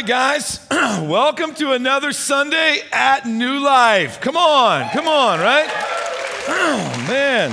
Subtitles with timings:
[0.00, 0.60] right, guys.
[0.70, 4.18] Welcome to another Sunday at New Life.
[4.22, 5.68] Come on, come on, right?
[6.52, 7.50] Oh, man.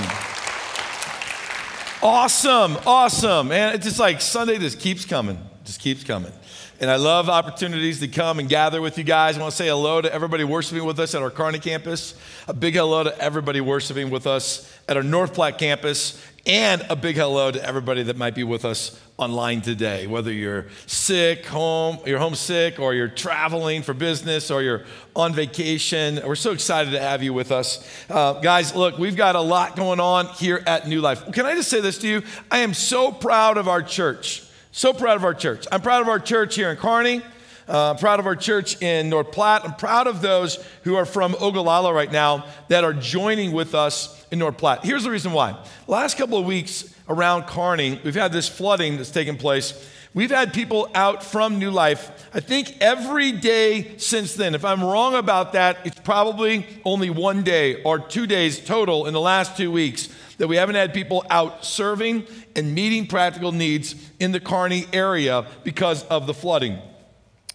[2.02, 3.50] Awesome, awesome.
[3.50, 6.32] Man, it's just like Sunday just keeps coming, just keeps coming.
[6.80, 9.36] And I love opportunities to come and gather with you guys.
[9.36, 12.14] I want to say hello to everybody worshiping with us at our Kearney campus.
[12.48, 16.24] A big hello to everybody worshiping with us at our North Platte campus.
[16.46, 20.68] And a big hello to everybody that might be with us online today, whether you're
[20.86, 26.22] sick, home, you're homesick, or you're traveling for business, or you're on vacation.
[26.24, 27.86] We're so excited to have you with us.
[28.08, 31.32] Uh, guys, look, we've got a lot going on here at New Life.
[31.34, 32.22] Can I just say this to you?
[32.52, 34.47] I am so proud of our church.
[34.78, 35.66] So proud of our church.
[35.72, 37.24] I'm proud of our church here in Kearney.
[37.68, 39.66] Uh, I'm proud of our church in North Platte.
[39.66, 44.24] I'm proud of those who are from Ogallala right now that are joining with us
[44.30, 44.86] in North Platte.
[44.86, 45.58] Here's the reason why.
[45.88, 49.74] Last couple of weeks around Kearney, we've had this flooding that's taken place.
[50.14, 54.56] We've had people out from New Life, I think every day since then.
[54.56, 59.14] If I'm wrong about that, it's probably only one day or two days total in
[59.14, 63.96] the last two weeks that we haven't had people out serving and meeting practical needs
[64.20, 66.80] in the Kearney area because of the flooding.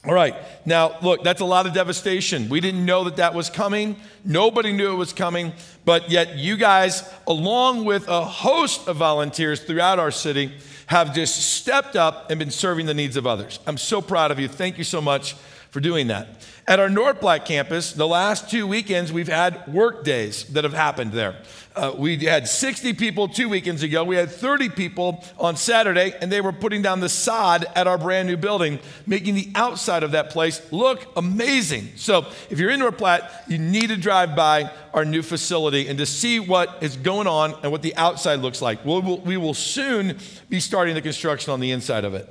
[0.05, 0.35] All right,
[0.67, 2.49] now look, that's a lot of devastation.
[2.49, 3.95] We didn't know that that was coming.
[4.25, 5.53] Nobody knew it was coming,
[5.85, 10.53] but yet you guys, along with a host of volunteers throughout our city,
[10.93, 13.59] have just stepped up and been serving the needs of others.
[13.67, 14.47] I'm so proud of you.
[14.47, 15.35] Thank you so much
[15.73, 16.29] for doing that.
[16.69, 20.75] At our North Platte campus, the last two weekends, we've had work days that have
[20.75, 21.37] happened there.
[21.75, 24.05] Uh, we had 60 people two weekends ago.
[24.05, 27.97] We had 30 people on Saturday, and they were putting down the sod at our
[27.97, 31.89] brand new building, making the outside of that place look amazing.
[31.97, 35.99] So, if you're in North Platte, you need to drive by our new facility and
[35.99, 38.85] to see what is going on and what the outside looks like.
[38.85, 40.19] We'll, we will soon
[40.51, 42.29] be starting the construction on the inside of it.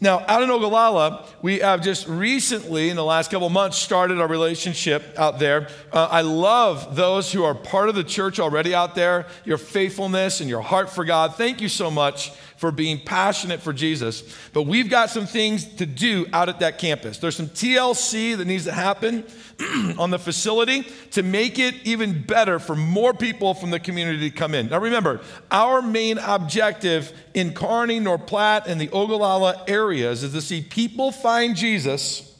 [0.00, 4.28] Now, out in Ogallala, we have just recently, in the last couple months, started our
[4.28, 5.68] relationship out there.
[5.92, 10.40] Uh, I love those who are part of the church already out there, your faithfulness
[10.40, 11.34] and your heart for God.
[11.34, 14.22] Thank you so much for being passionate for Jesus.
[14.52, 17.18] But we've got some things to do out at that campus.
[17.18, 19.24] There's some TLC that needs to happen
[19.98, 20.82] on the facility
[21.12, 24.68] to make it even better for more people from the community to come in.
[24.68, 25.20] Now remember,
[25.52, 31.12] our main objective in Kearney, North Platte, and the Ogallala areas is to see people
[31.12, 32.36] find Jesus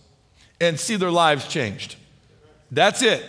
[0.60, 1.96] and see their lives changed.
[2.70, 3.24] That's it.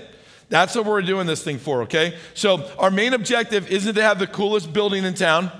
[0.49, 2.17] That's what we're doing this thing for, okay?
[2.33, 5.51] So, our main objective isn't to have the coolest building in town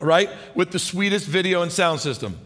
[0.00, 0.30] right?
[0.54, 2.38] With the sweetest video and sound system.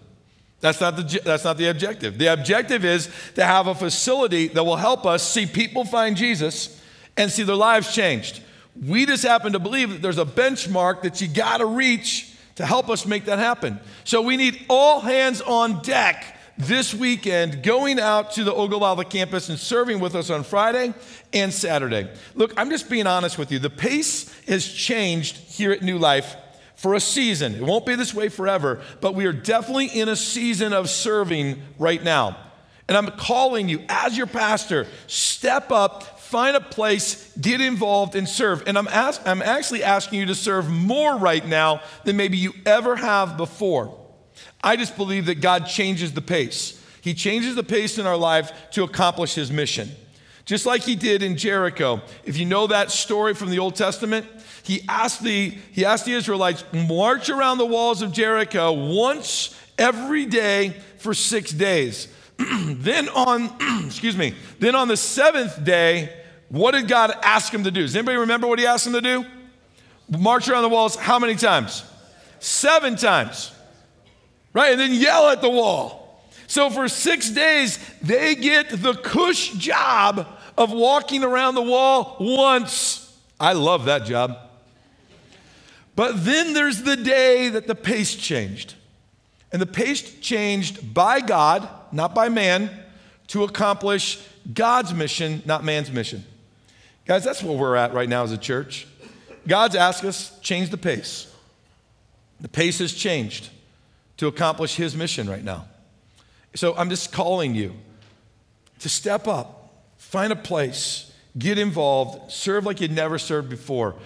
[0.60, 2.18] That's not, the, that's not the objective.
[2.18, 6.80] The objective is to have a facility that will help us see people find Jesus
[7.16, 8.42] and see their lives changed.
[8.80, 12.66] We just happen to believe that there's a benchmark that you got to reach to
[12.66, 13.80] help us make that happen.
[14.04, 19.48] So we need all hands on deck this weekend going out to the Ogallala campus
[19.48, 20.94] and serving with us on Friday
[21.32, 22.08] and Saturday.
[22.34, 23.58] Look, I'm just being honest with you.
[23.58, 26.36] The pace has changed here at New Life
[26.76, 27.54] for a season.
[27.54, 31.60] It won't be this way forever, but we are definitely in a season of serving
[31.78, 32.36] right now.
[32.86, 38.28] And I'm calling you, as your pastor, step up, find a place, get involved, and
[38.28, 38.64] serve.
[38.66, 42.52] And I'm, ask, I'm actually asking you to serve more right now than maybe you
[42.66, 43.96] ever have before.
[44.60, 46.84] I just believe that God changes the pace.
[47.02, 49.92] He changes the pace in our life to accomplish His mission.
[50.44, 52.02] Just like He did in Jericho.
[52.24, 54.26] If you know that story from the Old Testament,
[54.64, 60.26] he asked the, he asked the Israelites, march around the walls of Jericho once every
[60.26, 62.08] day for six days.
[62.38, 63.52] then on,
[63.86, 66.22] excuse me, then on the seventh day,
[66.54, 67.82] what did God ask him to do?
[67.82, 69.24] Does anybody remember what he asked him to do?
[70.08, 71.82] March around the walls how many times?
[72.38, 73.50] Seven times.
[74.52, 74.70] Right?
[74.70, 76.22] And then yell at the wall.
[76.46, 83.18] So for six days, they get the cush job of walking around the wall once.
[83.40, 84.38] I love that job.
[85.96, 88.74] But then there's the day that the pace changed.
[89.50, 92.70] And the pace changed by God, not by man,
[93.28, 96.24] to accomplish God's mission, not man's mission.
[97.06, 98.86] Guys, that's where we're at right now as a church.
[99.46, 101.30] God's asked us change the pace.
[102.40, 103.50] The pace has changed
[104.16, 105.66] to accomplish his mission right now.
[106.54, 107.74] So I'm just calling you
[108.78, 113.96] to step up, find a place, get involved, serve like you'd never served before.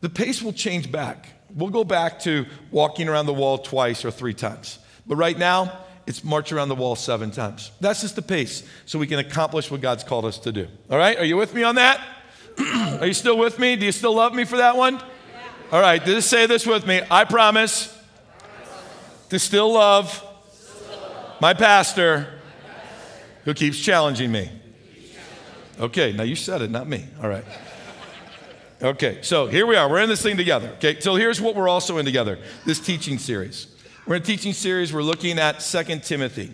[0.00, 1.28] The pace will change back.
[1.54, 4.78] We'll go back to walking around the wall twice or three times.
[5.06, 7.70] But right now, it's march around the wall seven times.
[7.80, 10.66] That's just the pace so we can accomplish what God's called us to do.
[10.90, 11.18] All right?
[11.18, 12.00] Are you with me on that?
[12.58, 13.76] Are you still with me?
[13.76, 15.00] Do you still love me for that one?
[15.70, 17.02] All right, just say this with me.
[17.10, 17.94] I promise
[19.28, 20.24] to still love
[21.40, 22.40] my pastor
[23.44, 24.50] Who keeps challenging me?
[25.78, 27.06] Okay, now you said it, not me.
[27.22, 27.44] All right.
[28.82, 29.88] Okay, so here we are.
[29.88, 30.68] We're in this thing together.
[30.76, 33.74] Okay, so here's what we're also in together this teaching series.
[34.06, 36.52] We're in a teaching series, we're looking at Second Timothy.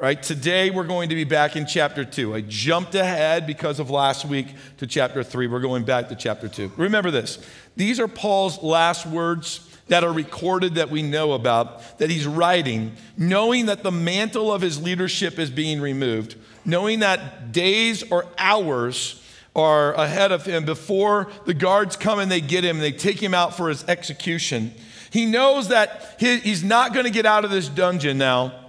[0.00, 2.32] Right, today we're going to be back in chapter 2.
[2.32, 4.46] I jumped ahead because of last week
[4.76, 5.48] to chapter 3.
[5.48, 6.74] We're going back to chapter 2.
[6.76, 7.44] Remember this.
[7.74, 12.92] These are Paul's last words that are recorded that we know about, that he's writing,
[13.16, 19.20] knowing that the mantle of his leadership is being removed, knowing that days or hours
[19.56, 23.20] are ahead of him before the guards come and they get him and they take
[23.20, 24.72] him out for his execution.
[25.10, 28.66] He knows that he's not going to get out of this dungeon now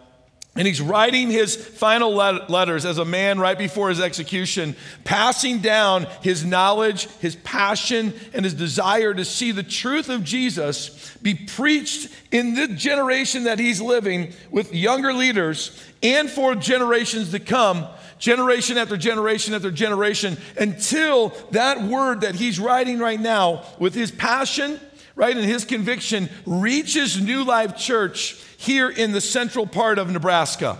[0.60, 4.76] and he's writing his final letters as a man right before his execution,
[5.06, 11.16] passing down his knowledge, his passion, and his desire to see the truth of Jesus
[11.22, 17.40] be preached in the generation that he's living with younger leaders and for generations to
[17.40, 23.94] come, generation after generation after generation, until that word that he's writing right now with
[23.94, 24.78] his passion,
[25.19, 30.80] right, and his conviction reaches New Life Church here in the central part of Nebraska,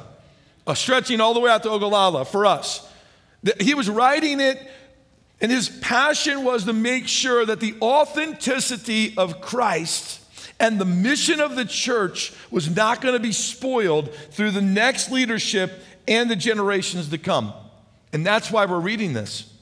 [0.74, 2.90] stretching all the way out to Ogallala for us.
[3.60, 4.58] He was writing it,
[5.42, 10.22] and his passion was to make sure that the authenticity of Christ
[10.58, 15.12] and the mission of the church was not going to be spoiled through the next
[15.12, 17.52] leadership and the generations to come.
[18.14, 19.54] And that's why we're reading this.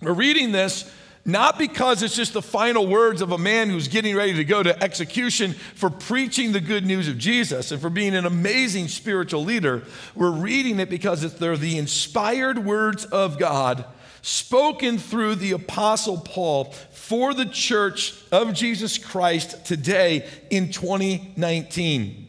[0.00, 0.90] We're reading this
[1.24, 4.62] not because it's just the final words of a man who's getting ready to go
[4.62, 9.42] to execution for preaching the good news of Jesus and for being an amazing spiritual
[9.42, 9.82] leader.
[10.14, 13.86] We're reading it because they're the inspired words of God
[14.20, 22.26] spoken through the Apostle Paul for the church of Jesus Christ today in 2019.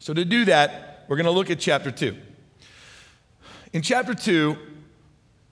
[0.00, 2.16] So, to do that, we're going to look at chapter 2.
[3.72, 4.56] In chapter 2,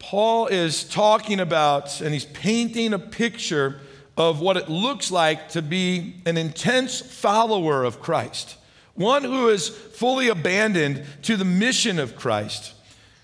[0.00, 3.80] Paul is talking about and he's painting a picture
[4.16, 8.56] of what it looks like to be an intense follower of Christ,
[8.94, 12.72] one who is fully abandoned to the mission of Christ,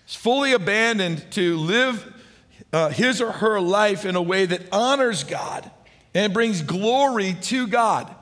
[0.06, 2.14] is fully abandoned to live
[2.72, 5.68] uh, his or her life in a way that honors God
[6.14, 8.14] and brings glory to God.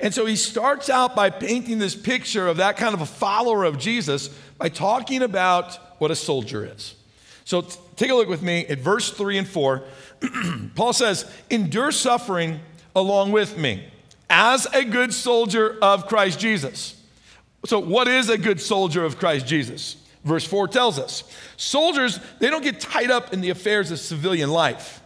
[0.00, 3.64] And so he starts out by painting this picture of that kind of a follower
[3.64, 4.28] of Jesus
[4.58, 6.96] by talking about what a soldier is.
[7.44, 7.62] So
[8.00, 9.82] take a look with me at verse 3 and 4.
[10.74, 12.60] Paul says, Endure suffering
[12.96, 13.84] along with me
[14.30, 16.98] as a good soldier of Christ Jesus.
[17.66, 19.96] So, what is a good soldier of Christ Jesus?
[20.24, 21.24] Verse 4 tells us
[21.56, 25.02] soldiers, they don't get tied up in the affairs of civilian life,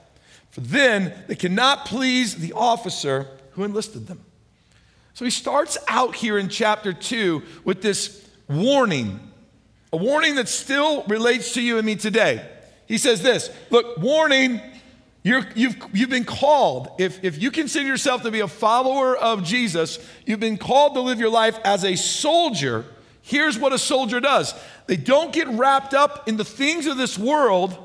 [0.50, 4.20] for then they cannot please the officer who enlisted them.
[5.14, 9.32] So he starts out here in chapter 2 with this warning
[9.92, 12.44] a warning that still relates to you and me today.
[12.94, 14.60] He says this Look, warning,
[15.24, 16.90] you have you've, you've been called.
[17.00, 21.00] If, if you consider yourself to be a follower of Jesus, you've been called to
[21.00, 22.84] live your life as a soldier.
[23.20, 24.54] Here's what a soldier does
[24.86, 27.76] they don't get wrapped up in the things of this world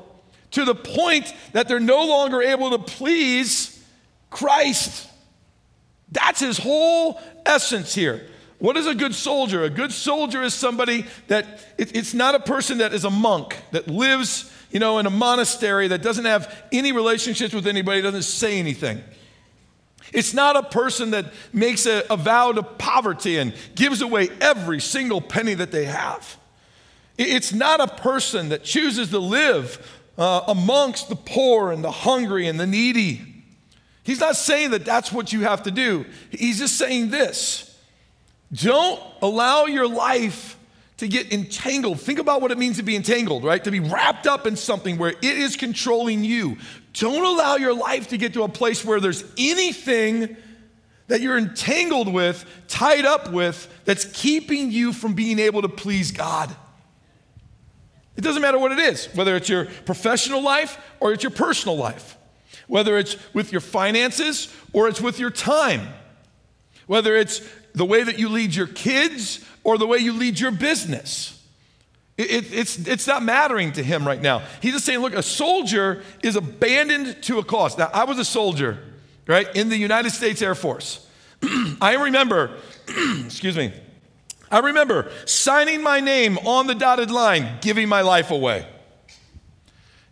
[0.52, 3.84] to the point that they're no longer able to please
[4.30, 5.08] Christ.
[6.12, 8.28] That's his whole essence here.
[8.60, 9.64] What is a good soldier?
[9.64, 13.56] A good soldier is somebody that it, it's not a person that is a monk
[13.72, 18.22] that lives, you know, in a monastery that doesn't have any relationships with anybody, doesn't
[18.22, 19.02] say anything.
[20.12, 24.80] It's not a person that makes a, a vow to poverty and gives away every
[24.80, 26.36] single penny that they have.
[27.18, 32.46] It's not a person that chooses to live uh, amongst the poor and the hungry
[32.46, 33.20] and the needy.
[34.02, 36.06] He's not saying that that's what you have to do.
[36.30, 37.66] He's just saying this
[38.52, 40.56] don't allow your life
[41.00, 41.98] to get entangled.
[41.98, 43.64] Think about what it means to be entangled, right?
[43.64, 46.58] To be wrapped up in something where it is controlling you.
[46.92, 50.36] Don't allow your life to get to a place where there's anything
[51.06, 56.12] that you're entangled with, tied up with, that's keeping you from being able to please
[56.12, 56.54] God.
[58.18, 61.78] It doesn't matter what it is, whether it's your professional life or it's your personal
[61.78, 62.18] life,
[62.66, 65.88] whether it's with your finances or it's with your time,
[66.86, 67.40] whether it's
[67.74, 71.36] the way that you lead your kids or the way you lead your business.
[72.16, 74.42] It, it, it's, it's not mattering to him right now.
[74.60, 77.78] He's just saying, look, a soldier is abandoned to a cause.
[77.78, 78.78] Now, I was a soldier,
[79.26, 81.06] right, in the United States Air Force.
[81.80, 82.56] I remember,
[83.24, 83.72] excuse me,
[84.50, 88.66] I remember signing my name on the dotted line, giving my life away.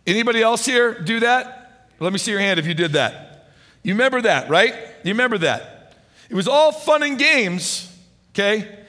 [0.07, 1.89] Anybody else here do that?
[1.99, 3.51] Let me see your hand if you did that.
[3.83, 4.73] You remember that, right?
[5.03, 5.93] You remember that?
[6.29, 7.95] It was all fun and games,
[8.31, 8.79] okay?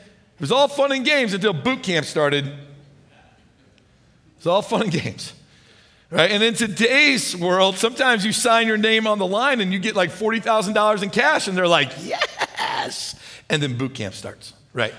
[0.40, 2.50] It was all fun and games until boot camp started.
[4.38, 5.34] It's all fun and games.
[6.10, 6.30] Right?
[6.30, 9.94] And in today's world, sometimes you sign your name on the line and you get
[9.94, 13.16] like $40,000 in cash, and they're like, yes.
[13.50, 14.94] And then boot camp starts, right?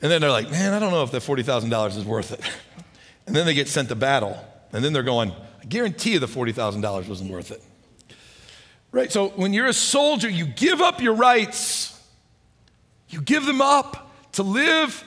[0.00, 2.40] And then they're like, man, I don't know if that $40,000 is worth it.
[3.26, 4.38] And then they get sent to battle.
[4.72, 7.60] And then they're going, I guarantee you the $40,000 wasn't worth it.
[8.92, 9.10] Right?
[9.10, 11.97] So when you're a soldier, you give up your rights.
[13.08, 15.04] You give them up to live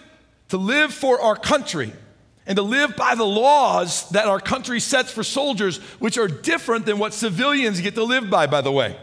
[0.51, 1.93] to live for our country
[2.45, 6.85] and to live by the laws that our country sets for soldiers, which are different
[6.85, 8.97] than what civilians get to live by, by the way.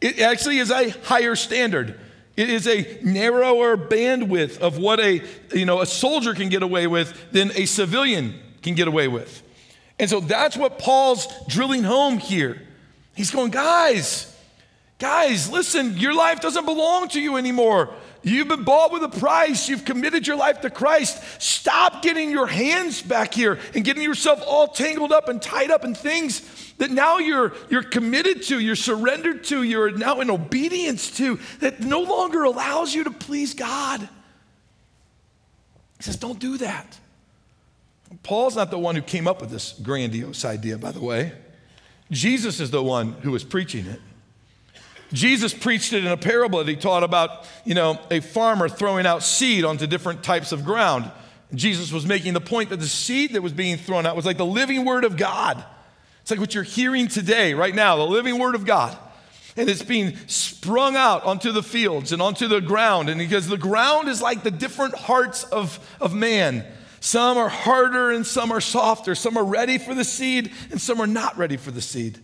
[0.00, 2.00] It actually is a higher standard.
[2.36, 5.22] It is a narrower bandwidth of what a,
[5.54, 9.42] you know, a soldier can get away with than a civilian can get away with.
[10.00, 12.60] And so that's what Paul's drilling home here.
[13.14, 14.36] He's going, guys,
[14.98, 17.94] guys, listen, your life doesn't belong to you anymore.
[18.22, 19.68] You've been bought with a price.
[19.68, 21.22] You've committed your life to Christ.
[21.40, 25.84] Stop getting your hands back here and getting yourself all tangled up and tied up
[25.84, 26.42] in things
[26.78, 31.80] that now you're, you're committed to, you're surrendered to, you're now in obedience to, that
[31.80, 34.00] no longer allows you to please God.
[34.00, 36.98] He says, don't do that.
[38.22, 41.32] Paul's not the one who came up with this grandiose idea, by the way.
[42.10, 44.00] Jesus is the one who was preaching it.
[45.12, 49.06] Jesus preached it in a parable that he taught about, you know, a farmer throwing
[49.06, 51.10] out seed onto different types of ground.
[51.54, 54.36] Jesus was making the point that the seed that was being thrown out was like
[54.36, 55.64] the living word of God.
[56.20, 58.96] It's like what you're hearing today, right now, the living word of God.
[59.56, 63.08] And it's being sprung out onto the fields and onto the ground.
[63.08, 66.64] And because the ground is like the different hearts of, of man.
[67.00, 69.14] Some are harder and some are softer.
[69.14, 72.18] Some are ready for the seed and some are not ready for the seed.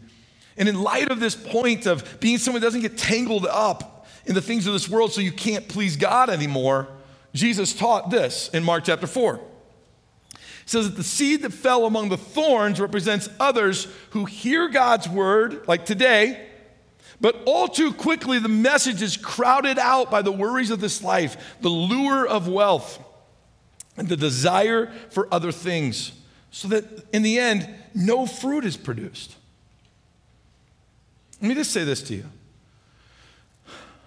[0.56, 4.34] And in light of this point of being someone who doesn't get tangled up in
[4.34, 6.88] the things of this world so you can't please God anymore,
[7.32, 9.40] Jesus taught this in Mark chapter 4.
[10.30, 15.08] He says that the seed that fell among the thorns represents others who hear God's
[15.08, 16.49] word, like today,
[17.20, 21.56] but all too quickly the message is crowded out by the worries of this life,
[21.61, 23.02] the lure of wealth,
[23.96, 26.12] and the desire for other things,
[26.50, 29.37] so that in the end, no fruit is produced.
[31.40, 32.24] Let me just say this to you.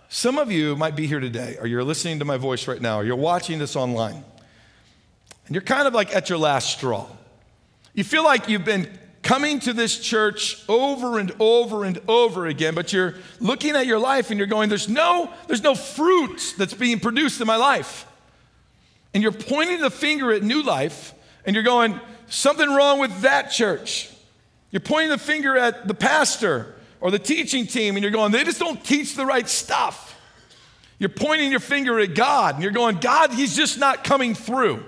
[0.10, 3.00] Some of you might be here today, or you're listening to my voice right now,
[3.00, 4.24] or you're watching this online,
[5.46, 7.07] and you're kind of like at your last straw.
[7.93, 8.89] You feel like you've been
[9.27, 14.00] coming to this church over and over and over again, but you're looking at your
[14.00, 18.05] life and you're going, there's no, there's no fruit that's being produced in my life.
[19.13, 23.51] And you're pointing the finger at new life and you're going, something wrong with that
[23.51, 24.10] church.
[24.72, 28.44] You're pointing the finger at the pastor or the teaching team and you're going, they
[28.44, 30.20] just don't teach the right stuff.
[31.00, 34.84] You're pointing your finger at God and you're going, God, He's just not coming through.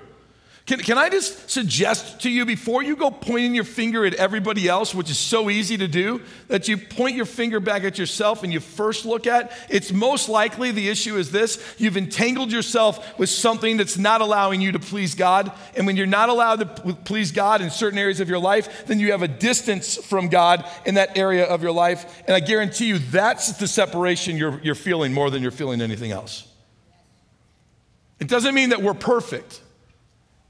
[0.65, 4.67] Can, can I just suggest to you before you go pointing your finger at everybody
[4.67, 8.43] else, which is so easy to do, that you point your finger back at yourself
[8.43, 9.51] and you first look at?
[9.69, 14.61] It's most likely the issue is this you've entangled yourself with something that's not allowing
[14.61, 15.51] you to please God.
[15.75, 18.99] And when you're not allowed to please God in certain areas of your life, then
[18.99, 22.21] you have a distance from God in that area of your life.
[22.27, 26.11] And I guarantee you that's the separation you're, you're feeling more than you're feeling anything
[26.11, 26.47] else.
[28.19, 29.61] It doesn't mean that we're perfect.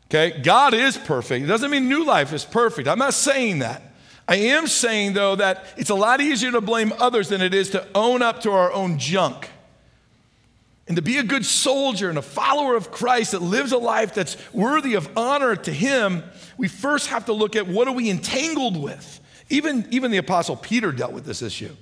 [0.09, 1.45] Okay, God is perfect.
[1.45, 2.87] It doesn't mean new life is perfect.
[2.87, 3.83] I'm not saying that.
[4.27, 7.71] I am saying, though, that it's a lot easier to blame others than it is
[7.71, 9.49] to own up to our own junk.
[10.87, 14.15] And to be a good soldier and a follower of Christ that lives a life
[14.15, 16.23] that's worthy of honor to Him,
[16.57, 19.19] we first have to look at what are we entangled with.
[19.49, 21.75] Even, even the Apostle Peter dealt with this issue.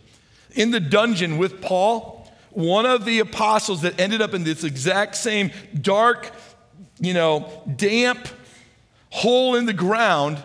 [0.52, 5.16] In the dungeon with Paul, one of the apostles that ended up in this exact
[5.16, 6.32] same dark,
[7.00, 8.28] you know, damp
[9.10, 10.44] hole in the ground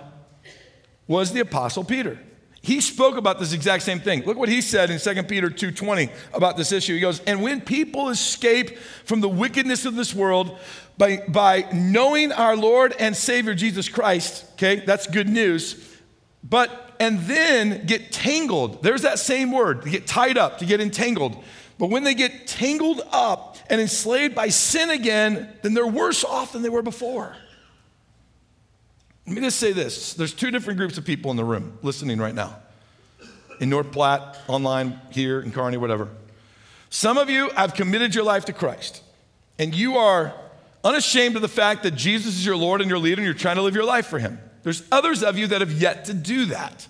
[1.07, 2.19] was the apostle Peter.
[2.63, 4.25] He spoke about this exact same thing.
[4.25, 6.95] Look what he said in 2 Peter 2:20 about this issue.
[6.95, 10.57] He goes, "And when people escape from the wickedness of this world
[10.97, 15.75] by, by knowing our Lord and Savior Jesus Christ, okay, that's good news,
[16.45, 18.81] but and then get tangled.
[18.85, 21.43] There's that same word, to get tied up, to get entangled.
[21.77, 26.53] But when they get tangled up and enslaved by sin again, then they're worse off
[26.53, 27.37] than they were before.
[29.27, 32.19] Let me just say this there's two different groups of people in the room listening
[32.19, 32.57] right now
[33.61, 36.09] in North Platte, online, here, in Kearney, whatever.
[36.91, 39.03] Some of you have committed your life to Christ,
[39.59, 40.35] and you are
[40.83, 43.57] unashamed of the fact that Jesus is your Lord and your leader, and you're trying
[43.57, 44.41] to live your life for Him.
[44.65, 46.87] There's others of you that have yet to do that.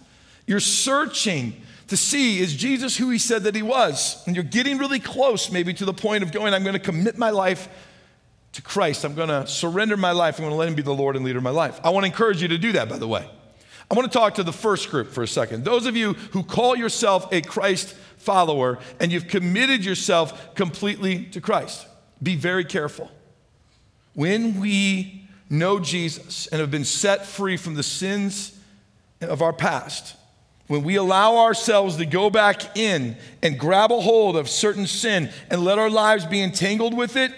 [0.46, 1.62] You're searching
[1.92, 4.22] to see is Jesus who he said that he was?
[4.26, 7.18] And you're getting really close, maybe to the point of going, I'm going to commit
[7.18, 7.68] my life
[8.52, 9.04] to Christ.
[9.04, 10.38] I'm going to surrender my life.
[10.38, 11.78] I'm going to let Him be the Lord and leader of my life.
[11.84, 13.28] I want to encourage you to do that, by the way.
[13.90, 15.66] I want to talk to the first group for a second.
[15.66, 21.42] Those of you who call yourself a Christ follower and you've committed yourself completely to
[21.42, 21.86] Christ,
[22.22, 23.10] be very careful.
[24.14, 28.58] When we know Jesus and have been set free from the sins
[29.20, 30.16] of our past,
[30.72, 35.30] when we allow ourselves to go back in and grab a hold of certain sin
[35.50, 37.30] and let our lives be entangled with it,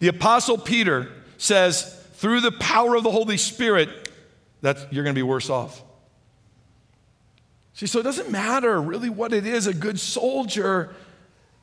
[0.00, 1.08] the Apostle Peter
[1.38, 3.88] says, through the power of the Holy Spirit,
[4.62, 5.80] that you're going to be worse off.
[7.74, 10.92] See, so it doesn't matter really what it is, a good soldier.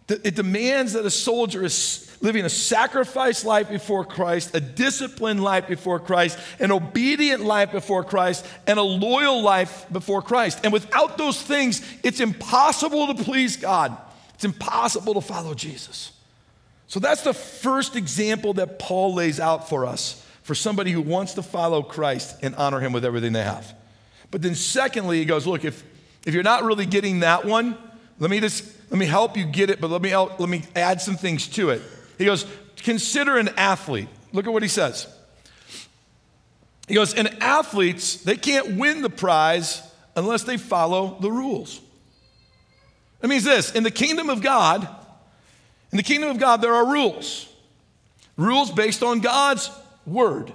[0.08, 5.68] It demands that a soldier is living a sacrificed life before Christ, a disciplined life
[5.68, 10.60] before Christ, an obedient life before Christ, and a loyal life before Christ.
[10.64, 13.96] And without those things, it's impossible to please God.
[14.36, 16.12] It's impossible to follow Jesus.
[16.88, 21.36] So that's the first example that Paul lays out for us for somebody who wants
[21.36, 23.76] to follow Christ and honor him with everything they have.
[24.32, 25.84] But then, secondly, he goes, Look, if,
[26.26, 27.78] if you're not really getting that one,
[28.18, 31.02] let me just let me help you get it, but let me let me add
[31.02, 31.82] some things to it.
[32.20, 32.46] He goes,
[32.76, 34.10] consider an athlete.
[34.34, 35.08] Look at what he says.
[36.88, 39.82] He goes, and athletes, they can't win the prize
[40.16, 41.80] unless they follow the rules.
[43.22, 44.88] That means this in the kingdom of God,
[45.92, 47.48] in the kingdom of God, there are rules.
[48.38, 49.72] Rules based on God's
[50.06, 50.54] word.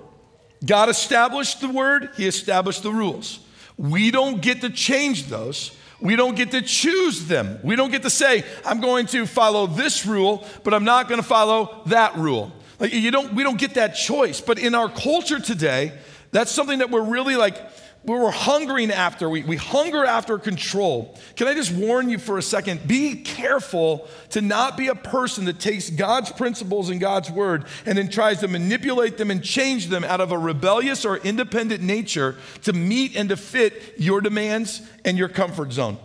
[0.65, 3.41] God established the word, He established the rules.
[3.77, 5.77] We don't get to change those.
[6.05, 7.59] We don't get to choose them.
[7.63, 11.21] We don't get to say, I'm going to follow this rule, but I'm not going
[11.21, 12.53] to follow that rule.
[12.79, 14.43] Like you don't, we don't get that choice.
[14.43, 15.93] But in our culture today,
[16.31, 17.57] that's something that we're really like,
[18.05, 19.31] we're hungering after.
[19.31, 21.19] We, we hunger after control.
[21.37, 22.87] Can I just warn you for a second?
[22.87, 27.97] Be careful to not be a person that takes God's principles and God's word and
[27.97, 32.37] then tries to manipulate them and change them out of a rebellious or independent nature
[32.65, 35.97] to meet and to fit your demands and your comfort zone.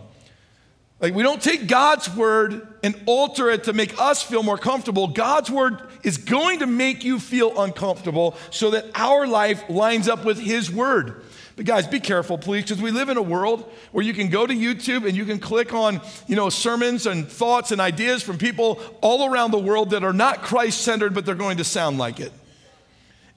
[1.00, 5.08] Like, we don't take God's word and alter it to make us feel more comfortable.
[5.08, 10.24] God's word is going to make you feel uncomfortable so that our life lines up
[10.24, 11.22] with His word.
[11.56, 14.46] But guys, be careful, please, because we live in a world where you can go
[14.46, 18.38] to YouTube and you can click on, you know, sermons and thoughts and ideas from
[18.38, 21.98] people all around the world that are not Christ centered, but they're going to sound
[21.98, 22.32] like it.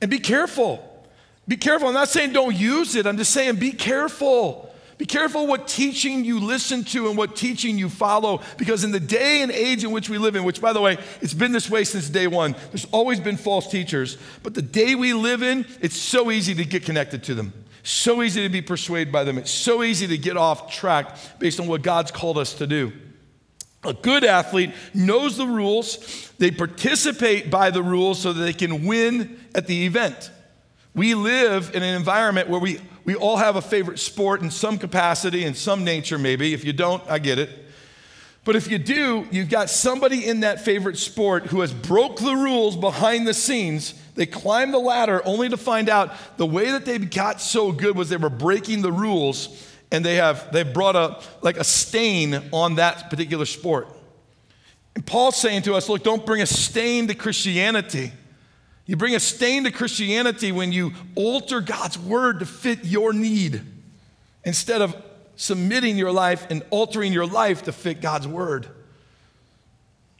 [0.02, 0.89] And be careful.
[1.47, 1.88] Be careful.
[1.89, 4.73] I'm not saying don't use it, I'm just saying be careful.
[5.04, 9.02] Be careful what teaching you listen to and what teaching you follow, because in the
[9.02, 11.70] day and age in which we live in, which by the way, it's been this
[11.70, 15.66] way since day one, there's always been false teachers, but the day we live in,
[15.82, 17.52] it's so easy to get connected to them.
[17.84, 19.38] So easy to be persuaded by them.
[19.38, 22.94] It's so easy to get off track based on what God's called us to do.
[23.84, 28.86] A good athlete knows the rules, they participate by the rules so that they can
[28.86, 30.32] win at the event.
[30.96, 34.78] We live in an environment where we, we all have a favorite sport in some
[34.78, 36.54] capacity, in some nature, maybe.
[36.54, 37.50] If you don't, I get it.
[38.46, 42.36] But if you do, you've got somebody in that favorite sport who has broke the
[42.36, 46.86] rules behind the scenes they climb the ladder only to find out the way that
[46.86, 50.96] they got so good was they were breaking the rules and they have they brought
[50.96, 53.88] a like a stain on that particular sport.
[54.96, 58.12] And Paul's saying to us, look, don't bring a stain to Christianity.
[58.86, 63.62] You bring a stain to Christianity when you alter God's word to fit your need
[64.43, 64.96] instead of
[65.36, 68.67] submitting your life and altering your life to fit God's word.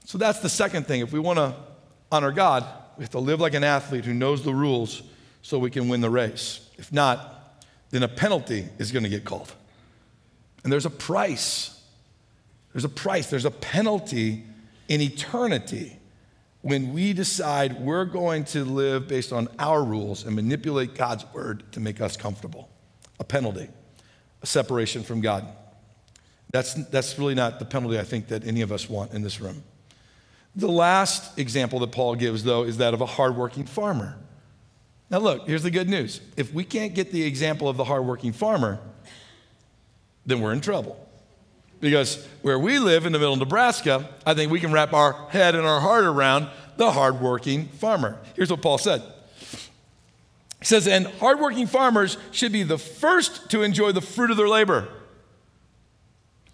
[0.06, 1.02] So that's the second thing.
[1.02, 1.56] If we want to
[2.12, 2.66] honor God,
[2.98, 5.04] we have to live like an athlete who knows the rules
[5.42, 6.70] so we can win the race.
[6.78, 7.58] If not,
[7.90, 9.52] then a penalty is going to get called.
[10.64, 11.82] And there's a price.
[12.72, 13.30] There's a price.
[13.30, 14.44] There's a penalty
[14.88, 16.00] in eternity
[16.64, 21.62] when we decide we're going to live based on our rules and manipulate God's word
[21.74, 22.70] to make us comfortable.
[23.20, 23.68] A penalty,
[24.42, 25.46] a separation from God.
[26.52, 29.42] That's, that's really not the penalty I think that any of us want in this
[29.42, 29.62] room.
[30.56, 34.18] The last example that Paul gives, though, is that of a hardworking farmer.
[35.10, 36.22] Now, look, here's the good news.
[36.38, 38.80] If we can't get the example of the hardworking farmer,
[40.26, 40.98] then we're in trouble.
[41.84, 45.28] Because where we live in the middle of Nebraska, I think we can wrap our
[45.32, 48.18] head and our heart around the hardworking farmer.
[48.38, 49.04] Here's what Paul said
[50.60, 54.48] He says, And hardworking farmers should be the first to enjoy the fruit of their
[54.48, 54.88] labor.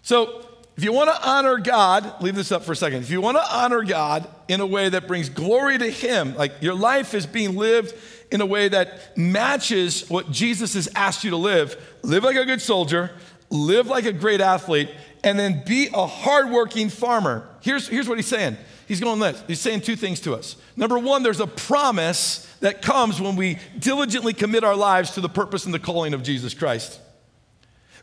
[0.02, 0.44] So,
[0.76, 3.02] if you want to honor God, leave this up for a second.
[3.02, 6.54] If you want to honor God in a way that brings glory to Him, like
[6.60, 7.94] your life is being lived
[8.32, 12.44] in a way that matches what Jesus has asked you to live, live like a
[12.44, 13.12] good soldier,
[13.50, 14.90] live like a great athlete,
[15.22, 17.48] and then be a hardworking farmer.
[17.60, 18.56] Here's, here's what he's saying
[18.86, 19.42] he's going this.
[19.46, 20.56] He's saying two things to us.
[20.76, 25.28] Number one, there's a promise that comes when we diligently commit our lives to the
[25.28, 27.00] purpose and the calling of Jesus Christ.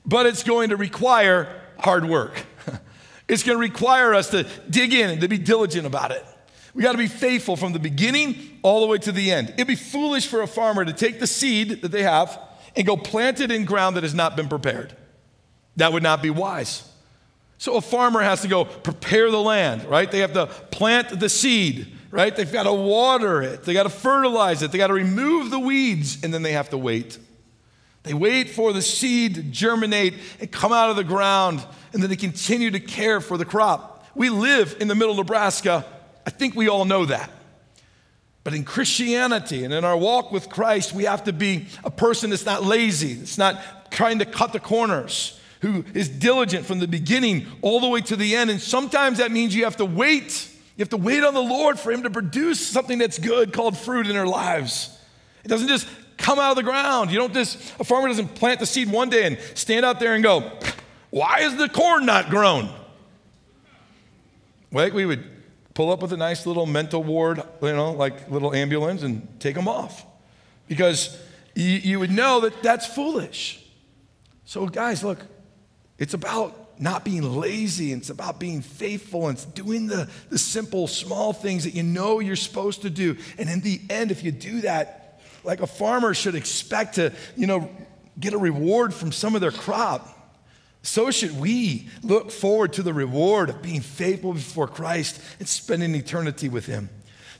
[0.05, 2.41] But it's going to require hard work.
[3.27, 6.25] It's going to require us to dig in and to be diligent about it.
[6.73, 9.49] We got to be faithful from the beginning all the way to the end.
[9.55, 12.39] It'd be foolish for a farmer to take the seed that they have
[12.75, 14.95] and go plant it in ground that has not been prepared.
[15.75, 16.89] That would not be wise.
[17.57, 20.09] So a farmer has to go prepare the land, right?
[20.09, 22.35] They have to plant the seed, right?
[22.35, 25.59] They've got to water it, they got to fertilize it, they got to remove the
[25.59, 27.17] weeds, and then they have to wait.
[28.03, 32.09] They wait for the seed to germinate and come out of the ground, and then
[32.09, 34.05] they continue to care for the crop.
[34.15, 35.85] We live in the middle of Nebraska.
[36.25, 37.29] I think we all know that.
[38.43, 42.29] But in Christianity and in our walk with Christ, we have to be a person
[42.29, 46.87] that's not lazy, that's not trying to cut the corners, who is diligent from the
[46.87, 48.49] beginning all the way to the end.
[48.49, 50.49] And sometimes that means you have to wait.
[50.75, 53.77] You have to wait on the Lord for Him to produce something that's good called
[53.77, 54.95] fruit in our lives.
[55.43, 57.11] It doesn't just come out of the ground.
[57.11, 60.13] You don't just, a farmer doesn't plant the seed one day and stand out there
[60.13, 60.51] and go,
[61.09, 62.69] Why is the corn not grown?
[64.71, 65.23] Well, we would
[65.73, 69.55] pull up with a nice little mental ward, you know, like little ambulance and take
[69.55, 70.05] them off.
[70.67, 71.17] Because
[71.55, 73.63] you, you would know that that's foolish.
[74.43, 75.19] So, guys, look,
[75.97, 80.37] it's about not being lazy, and it's about being faithful, and it's doing the, the
[80.37, 83.17] simple, small things that you know you're supposed to do.
[83.37, 87.47] And in the end, if you do that, like a farmer should expect to, you
[87.47, 87.69] know,
[88.19, 90.13] get a reward from some of their crop.
[90.83, 95.95] So should we look forward to the reward of being faithful before Christ and spending
[95.95, 96.89] eternity with Him.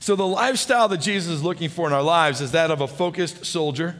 [0.00, 2.86] So, the lifestyle that Jesus is looking for in our lives is that of a
[2.86, 3.96] focused soldier,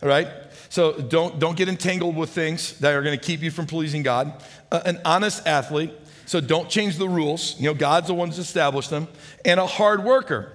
[0.00, 0.28] all right?
[0.72, 4.02] So don't, don't get entangled with things that are going to keep you from pleasing
[4.02, 4.42] God.
[4.70, 5.92] Uh, an honest athlete,
[6.24, 7.60] so don't change the rules.
[7.60, 9.06] You know, God's the one who's established them.
[9.44, 10.50] And a hard worker.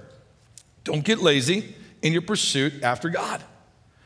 [0.84, 3.44] Don't get lazy in your pursuit after God.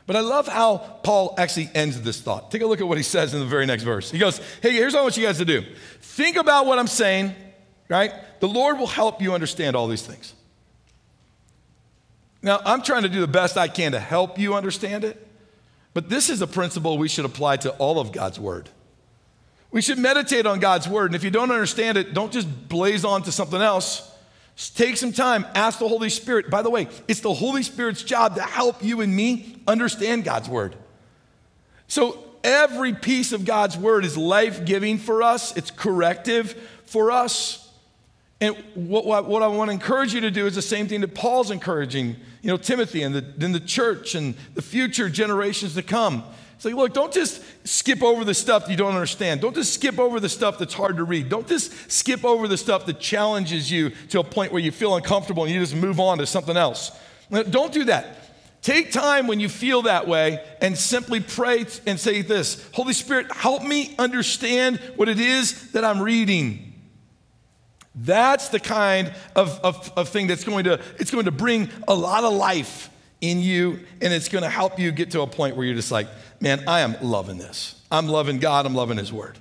[0.06, 2.52] But I love how Paul actually ends this thought.
[2.52, 4.12] Take a look at what he says in the very next verse.
[4.12, 5.64] He goes, Hey, here's what I want you guys to do.
[6.02, 7.34] Think about what I'm saying,
[7.88, 8.12] right?
[8.42, 10.34] The Lord will help you understand all these things.
[12.42, 15.30] Now, I'm trying to do the best I can to help you understand it.
[15.94, 18.70] But this is a principle we should apply to all of God's word.
[19.72, 21.08] We should meditate on God's word.
[21.08, 24.10] And if you don't understand it, don't just blaze on to something else.
[24.76, 26.50] Take some time, ask the Holy Spirit.
[26.50, 30.50] By the way, it's the Holy Spirit's job to help you and me understand God's
[30.50, 30.76] word.
[31.88, 36.52] So every piece of God's word is life giving for us, it's corrective
[36.86, 37.71] for us.
[38.42, 41.02] And what, what, what, I want to encourage you to do is the same thing
[41.02, 45.76] that Paul's encouraging, you know, Timothy and the, and the church and the future generations
[45.76, 46.24] to come.
[46.56, 49.42] It's like, look, don't just skip over the stuff you don't understand.
[49.42, 51.30] Don't just skip over the stuff that's hard to read.
[51.30, 54.96] Don't just skip over the stuff that challenges you to a point where you feel
[54.96, 56.92] uncomfortable and you just move on to something else.
[57.32, 58.18] Don't do that.
[58.64, 63.32] Take time when you feel that way and simply pray and say this Holy Spirit,
[63.32, 66.71] help me understand what it is that I'm reading.
[67.94, 71.94] That's the kind of, of, of thing that's going to, it's going to bring a
[71.94, 75.56] lot of life in you and it's going to help you get to a point
[75.56, 76.08] where you're just like,
[76.40, 77.76] man, I am loving this.
[77.92, 79.38] I'm loving God, I'm loving His Word.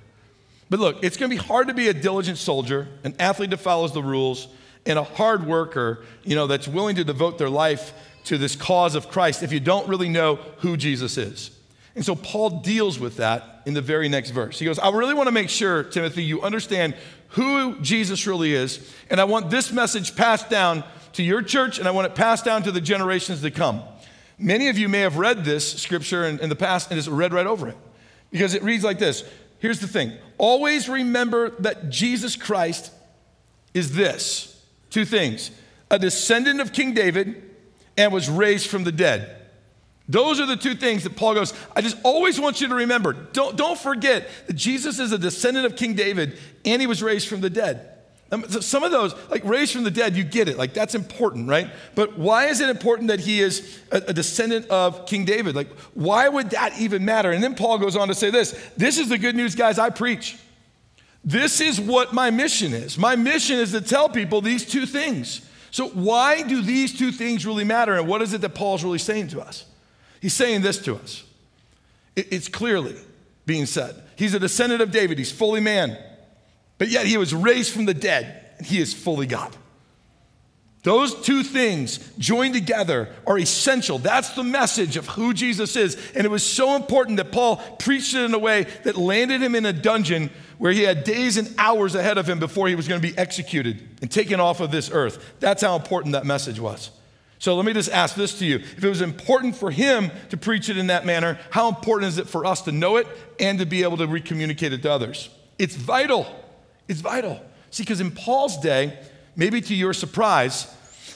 [0.69, 3.59] But look, it's going to be hard to be a diligent soldier, an athlete that
[3.59, 4.49] follows the rules,
[4.87, 7.93] and a hard worker, you know, that's willing to devote their life
[8.25, 11.51] to this cause of Christ if you don't really know who Jesus is.
[11.95, 14.59] And so Paul deals with that in the very next verse.
[14.59, 16.95] He goes, I really want to make sure, Timothy, you understand
[17.31, 18.93] who Jesus really is.
[19.09, 22.45] And I want this message passed down to your church and I want it passed
[22.45, 23.83] down to the generations to come.
[24.39, 27.33] Many of you may have read this scripture in, in the past and just read
[27.33, 27.77] right over it
[28.31, 29.25] because it reads like this.
[29.59, 32.93] Here's the thing always remember that Jesus Christ
[33.75, 35.51] is this two things
[35.91, 37.43] a descendant of King David
[37.97, 39.37] and was raised from the dead.
[40.11, 43.13] Those are the two things that Paul goes, I just always want you to remember.
[43.13, 47.29] Don't, don't forget that Jesus is a descendant of King David and he was raised
[47.29, 47.87] from the dead.
[48.33, 50.59] Um, some of those, like raised from the dead, you get it.
[50.59, 51.71] Like that's important, right?
[51.95, 55.55] But why is it important that he is a, a descendant of King David?
[55.55, 57.31] Like, why would that even matter?
[57.31, 59.91] And then Paul goes on to say this this is the good news, guys, I
[59.91, 60.39] preach.
[61.25, 62.99] This is what my mission is.
[62.99, 65.47] My mission is to tell people these two things.
[65.71, 67.95] So, why do these two things really matter?
[67.95, 69.67] And what is it that Paul's really saying to us?
[70.21, 71.25] He's saying this to us.
[72.17, 72.97] It's clearly
[73.47, 74.03] being said.
[74.17, 75.97] He's a descendant of David, he's fully man,
[76.79, 79.57] but yet he was raised from the dead, and he is fully God.
[80.83, 83.99] Those two things joined together are essential.
[83.99, 85.97] That's the message of who Jesus is.
[86.15, 89.55] And it was so important that Paul preached it in a way that landed him
[89.55, 92.89] in a dungeon where he had days and hours ahead of him before he was
[92.89, 95.35] going to be executed and taken off of this earth.
[95.39, 96.91] That's how important that message was.
[97.41, 98.57] So let me just ask this to you.
[98.57, 102.19] If it was important for him to preach it in that manner, how important is
[102.19, 103.07] it for us to know it
[103.41, 105.31] and to be able to recommunicate it to others?
[105.59, 106.27] It's vital.
[106.87, 107.41] It's vital.
[107.71, 108.99] See, because in Paul's day,
[109.37, 110.73] maybe to your surprise,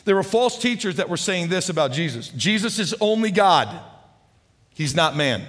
[0.06, 3.68] there were false teachers that were saying this about Jesus Jesus is only God,
[4.72, 5.42] he's not man.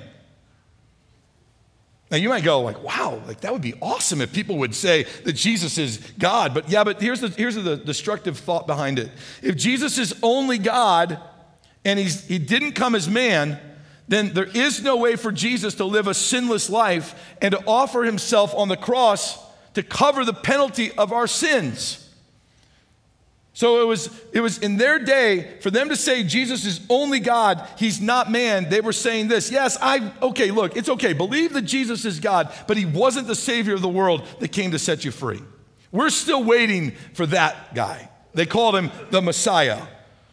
[2.11, 5.03] Now you might go like, wow, like that would be awesome if people would say
[5.23, 6.53] that Jesus is God.
[6.53, 9.09] But yeah, but here's the here's the destructive thought behind it.
[9.41, 11.19] If Jesus is only God
[11.83, 13.59] and he's he didn't come as man,
[14.07, 18.03] then there is no way for Jesus to live a sinless life and to offer
[18.03, 22.04] himself on the cross to cover the penalty of our sins.
[23.55, 27.21] So it was, it was in their day for them to say Jesus is only
[27.21, 28.69] God, he's not man.
[28.69, 31.13] They were saying this Yes, I, okay, look, it's okay.
[31.13, 34.71] Believe that Jesus is God, but he wasn't the Savior of the world that came
[34.71, 35.41] to set you free.
[35.93, 38.09] We're still waiting for that guy.
[38.33, 39.81] They called him the Messiah,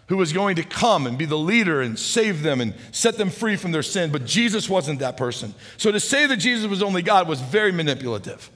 [0.08, 3.30] who was going to come and be the leader and save them and set them
[3.30, 4.10] free from their sin.
[4.10, 5.54] But Jesus wasn't that person.
[5.76, 8.50] So to say that Jesus was only God was very manipulative.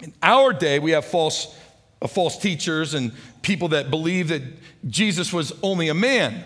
[0.00, 1.52] In our day, we have false
[2.06, 4.42] false teachers and people that believe that
[4.86, 6.44] Jesus was only a man.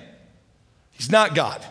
[0.92, 1.62] He's not God.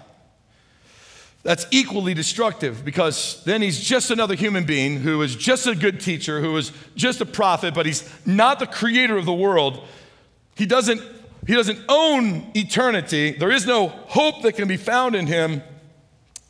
[1.44, 6.00] That's equally destructive because then he's just another human being who is just a good
[6.00, 9.84] teacher, who is just a prophet, but he's not the creator of the world.
[10.56, 11.02] He doesn't,
[11.48, 13.32] he doesn't own eternity.
[13.32, 15.64] There is no hope that can be found in him.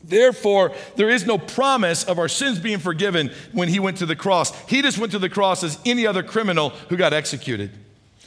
[0.04, 4.16] Therefore, there is no promise of our sins being forgiven when he went to the
[4.16, 4.52] cross.
[4.68, 7.70] He just went to the cross as any other criminal who got executed.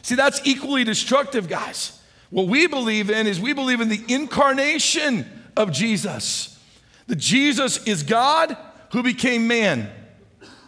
[0.02, 2.00] See, that's equally destructive, guys.
[2.30, 5.26] What we believe in is we believe in the incarnation
[5.58, 6.60] of Jesus.
[7.08, 8.56] That Jesus is God
[8.92, 9.90] who became man.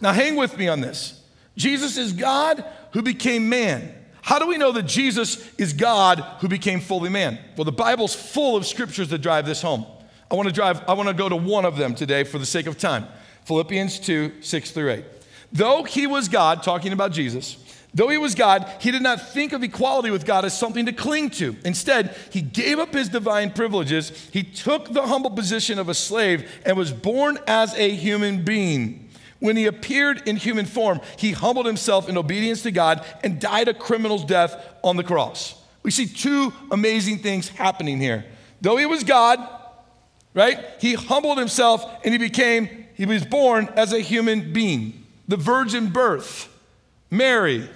[0.01, 1.21] Now, hang with me on this.
[1.55, 3.93] Jesus is God who became man.
[4.21, 7.39] How do we know that Jesus is God who became fully man?
[7.55, 9.85] Well, the Bible's full of scriptures that drive this home.
[10.29, 12.45] I want to drive, I want to go to one of them today for the
[12.45, 13.07] sake of time.
[13.45, 15.05] Philippians 2, 6 through 8.
[15.53, 17.57] Though he was God, talking about Jesus,
[17.93, 20.91] though he was God, he did not think of equality with God as something to
[20.91, 21.55] cling to.
[21.63, 24.09] Instead, he gave up his divine privileges.
[24.33, 29.09] He took the humble position of a slave and was born as a human being.
[29.39, 33.67] When he appeared in human form, he humbled himself in obedience to God and died
[33.67, 35.55] a criminal's death on the cross.
[35.83, 38.25] We see two amazing things happening here.
[38.59, 39.39] Though he was God,
[40.37, 40.63] right?
[40.79, 45.03] He humbled himself and he became, he was born as a human being.
[45.27, 46.47] The virgin birth,
[47.09, 47.67] Mary,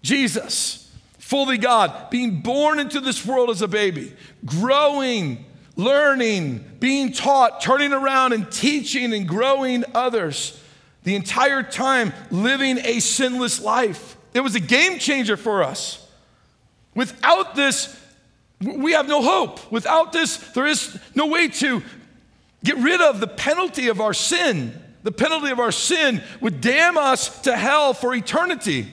[0.00, 4.14] Jesus, fully God, being born into this world as a baby,
[4.46, 5.44] growing,
[5.76, 10.58] learning, being taught, turning around and teaching and growing others.
[11.02, 14.16] The entire time living a sinless life.
[14.32, 16.02] It was a game changer for us.
[16.94, 17.94] Without this
[18.60, 19.70] we have no hope.
[19.70, 21.82] Without this, there is no way to
[22.64, 24.82] get rid of the penalty of our sin.
[25.02, 28.88] The penalty of our sin would damn us to hell for eternity.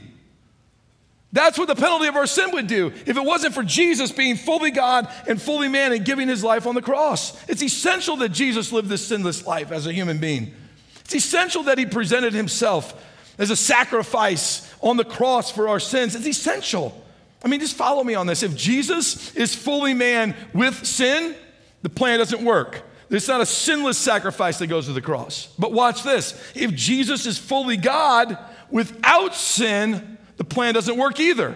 [1.32, 4.36] That's what the penalty of our sin would do if it wasn't for Jesus being
[4.36, 7.36] fully God and fully man and giving his life on the cross.
[7.49, 10.54] It's essential that Jesus lived this sinless life as a human being.
[10.99, 13.04] It's essential that he presented himself
[13.39, 16.15] as a sacrifice on the cross for our sins.
[16.15, 17.03] It's essential.
[17.44, 18.42] I mean, just follow me on this.
[18.42, 21.36] If Jesus is fully man with sin,
[21.82, 22.82] the plan doesn't work.
[23.10, 25.54] It's not a sinless sacrifice that goes to the cross.
[25.60, 28.38] But watch this if Jesus is fully God
[28.72, 31.56] without sin, the plan doesn't work either.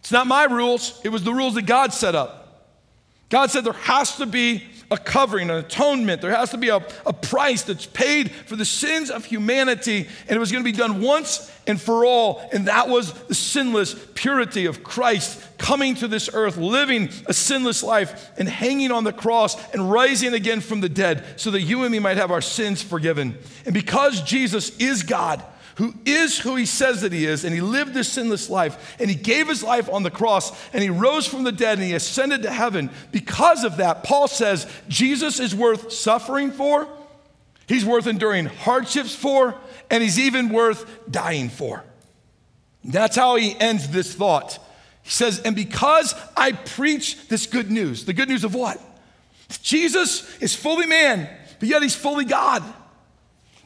[0.00, 2.42] It's not my rules, it was the rules that God set up.
[3.28, 6.20] God said there has to be a covering, an atonement.
[6.20, 10.36] There has to be a, a price that's paid for the sins of humanity, and
[10.36, 12.46] it was going to be done once and for all.
[12.52, 17.82] And that was the sinless purity of Christ coming to this earth, living a sinless
[17.82, 21.84] life, and hanging on the cross and rising again from the dead so that you
[21.84, 23.38] and me might have our sins forgiven.
[23.64, 25.42] And because Jesus is God,
[25.76, 29.08] who is who he says that he is, and he lived this sinless life, and
[29.08, 31.94] he gave his life on the cross, and he rose from the dead, and he
[31.94, 32.90] ascended to heaven.
[33.10, 36.88] Because of that, Paul says Jesus is worth suffering for,
[37.66, 39.54] he's worth enduring hardships for,
[39.90, 41.84] and he's even worth dying for.
[42.84, 44.58] That's how he ends this thought.
[45.02, 48.80] He says, And because I preach this good news, the good news of what?
[49.62, 52.62] Jesus is fully man, but yet he's fully God.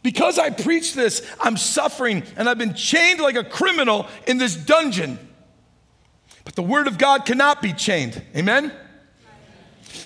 [0.07, 4.55] Because I preach this, I'm suffering and I've been chained like a criminal in this
[4.55, 5.19] dungeon.
[6.45, 8.23] But the word of God cannot be chained.
[8.37, 8.71] Amen?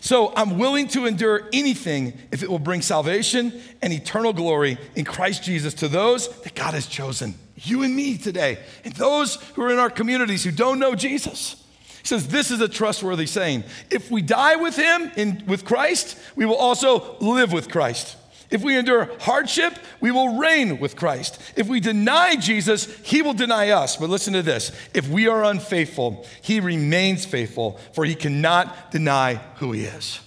[0.01, 5.05] So I'm willing to endure anything if it will bring salvation and eternal glory in
[5.05, 9.61] Christ Jesus to those that God has chosen, you and me today, and those who
[9.65, 11.63] are in our communities who don't know Jesus.
[12.01, 13.65] He says, This is a trustworthy saying.
[13.91, 18.17] If we die with him, in, with Christ, we will also live with Christ.
[18.51, 21.41] If we endure hardship, we will reign with Christ.
[21.57, 23.97] If we deny Jesus, he will deny us.
[23.97, 29.35] But listen to this if we are unfaithful, he remains faithful, for he cannot deny
[29.57, 30.21] who he is.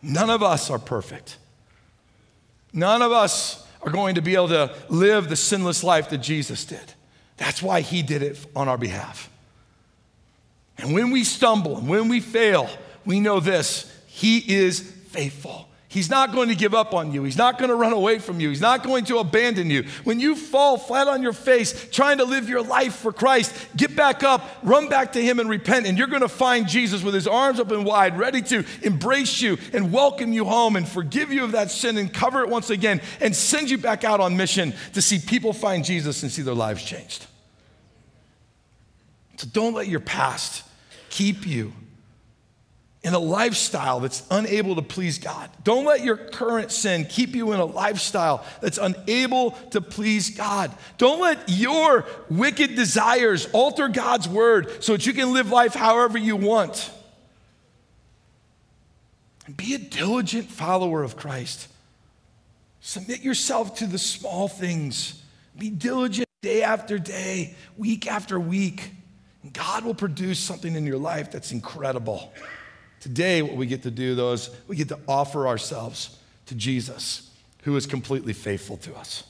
[0.00, 1.36] None of us are perfect.
[2.72, 6.64] None of us are going to be able to live the sinless life that Jesus
[6.64, 6.94] did.
[7.36, 9.30] That's why he did it on our behalf.
[10.78, 12.70] And when we stumble and when we fail,
[13.04, 15.67] we know this He is faithful.
[15.98, 17.24] He's not going to give up on you.
[17.24, 18.50] He's not going to run away from you.
[18.50, 19.82] He's not going to abandon you.
[20.04, 23.96] When you fall flat on your face trying to live your life for Christ, get
[23.96, 27.14] back up, run back to Him and repent, and you're going to find Jesus with
[27.14, 31.42] His arms open wide, ready to embrace you and welcome you home and forgive you
[31.42, 34.74] of that sin and cover it once again and send you back out on mission
[34.92, 37.26] to see people find Jesus and see their lives changed.
[39.38, 40.62] So don't let your past
[41.10, 41.72] keep you
[43.08, 45.48] in a lifestyle that's unable to please God.
[45.64, 50.70] Don't let your current sin keep you in a lifestyle that's unable to please God.
[50.98, 56.18] Don't let your wicked desires alter God's word so that you can live life however
[56.18, 56.90] you want.
[59.56, 61.68] Be a diligent follower of Christ.
[62.82, 65.22] Submit yourself to the small things.
[65.58, 68.90] Be diligent day after day, week after week.
[69.54, 72.30] God will produce something in your life that's incredible.
[73.00, 77.30] Today, what we get to do, though, is we get to offer ourselves to Jesus,
[77.62, 79.24] who is completely faithful to us.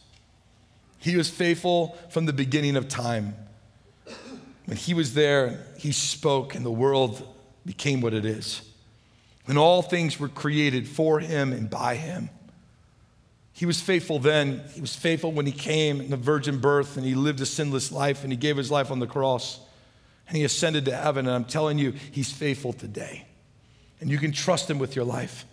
[0.98, 3.35] He was faithful from the beginning of time.
[4.64, 7.26] When he was there, he spoke, and the world
[7.64, 8.62] became what it is.
[9.44, 12.31] When all things were created for him and by him.
[13.52, 14.62] He was faithful then.
[14.74, 17.90] He was faithful when he came in the virgin birth and he lived a sinless
[17.90, 19.59] life and he gave his life on the cross
[20.28, 21.26] and he ascended to heaven.
[21.26, 23.27] And I'm telling you, he's faithful today
[24.00, 25.44] and you can trust Him with your life.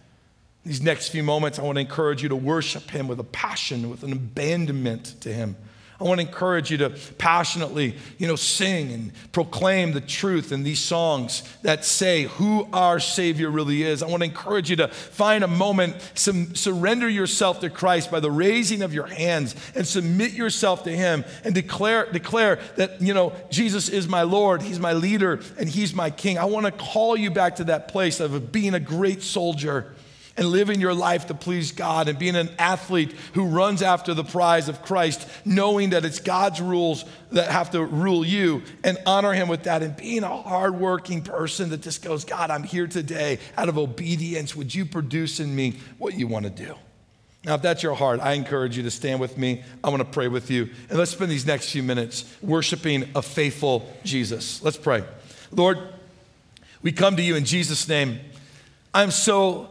[0.65, 3.89] These next few moments, I want to encourage you to worship Him with a passion,
[3.89, 5.55] with an abandonment to Him.
[5.99, 10.63] I want to encourage you to passionately, you know, sing and proclaim the truth in
[10.63, 14.03] these songs that say who our Savior really is.
[14.03, 18.19] I want to encourage you to find a moment, some, surrender yourself to Christ by
[18.19, 23.13] the raising of your hands and submit yourself to Him and declare, declare that, you
[23.13, 26.38] know, Jesus is my Lord, He's my leader, and He's my King.
[26.38, 29.94] I want to call you back to that place of being a great soldier
[30.38, 34.24] and living your life to please God and being an athlete who runs after the
[34.24, 39.34] prize of Christ, knowing that it's God's rules that have to rule you and honor
[39.34, 43.39] Him with that, and being a hardworking person that just goes, God, I'm here today
[43.58, 44.56] out of obedience.
[44.56, 46.76] Would you produce in me what you want to do?
[47.45, 49.63] Now, if that's your heart, I encourage you to stand with me.
[49.84, 50.69] I want to pray with you.
[50.89, 54.63] And let's spend these next few minutes worshiping a faithful Jesus.
[54.63, 55.04] Let's pray.
[55.52, 55.78] Lord,
[56.82, 58.19] we come to you in Jesus' name.
[58.95, 59.69] I'm so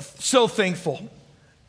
[0.00, 1.08] so thankful,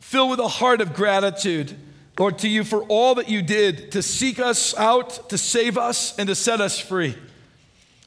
[0.00, 1.76] filled with a heart of gratitude,
[2.18, 6.18] Lord, to you for all that you did to seek us out, to save us,
[6.18, 7.14] and to set us free.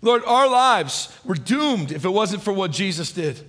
[0.01, 3.39] Lord, our lives were doomed if it wasn't for what Jesus did.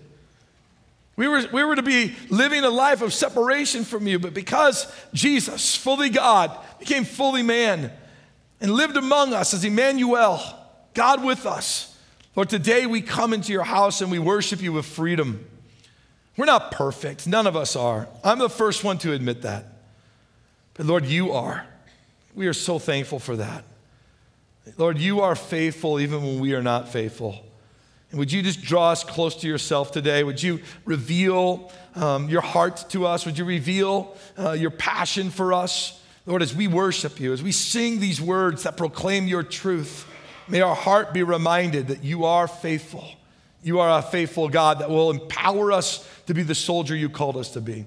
[1.16, 4.90] We were, we were to be living a life of separation from you, but because
[5.12, 7.92] Jesus, fully God, became fully man
[8.60, 10.40] and lived among us as Emmanuel,
[10.94, 11.90] God with us,
[12.36, 15.44] Lord, today we come into your house and we worship you with freedom.
[16.36, 17.26] We're not perfect.
[17.26, 18.08] None of us are.
[18.24, 19.66] I'm the first one to admit that.
[20.74, 21.66] But Lord, you are.
[22.34, 23.64] We are so thankful for that.
[24.76, 27.44] Lord, you are faithful even when we are not faithful.
[28.10, 30.24] And would you just draw us close to yourself today?
[30.24, 33.24] Would you reveal um, your heart to us?
[33.24, 36.00] Would you reveal uh, your passion for us?
[36.26, 40.06] Lord, as we worship you, as we sing these words that proclaim your truth,
[40.48, 43.08] may our heart be reminded that you are faithful.
[43.62, 47.36] You are a faithful God that will empower us to be the soldier you called
[47.36, 47.86] us to be,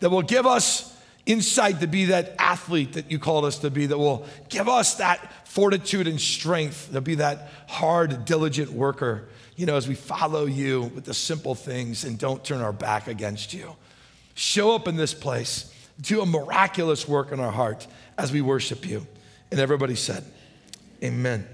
[0.00, 0.94] that will give us
[1.26, 4.96] insight to be that athlete that you called us to be, that will give us
[4.96, 10.46] that fortitude and strength to be that hard, diligent worker, you know, as we follow
[10.46, 13.74] you with the simple things and don't turn our back against you.
[14.34, 17.86] Show up in this place, do a miraculous work in our heart
[18.18, 19.06] as we worship you.
[19.50, 20.24] And everybody said,
[21.02, 21.46] Amen.